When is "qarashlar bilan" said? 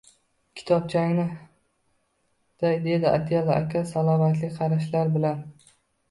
4.55-5.45